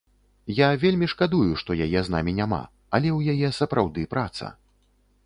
[0.59, 2.59] Я вельмі шкадую, што яе з намі няма,
[2.99, 4.51] але ў яе сапраўды праца.